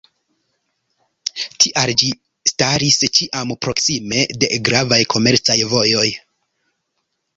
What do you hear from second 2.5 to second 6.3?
staris ĉiam proksime de gravaj komercaj vojoj.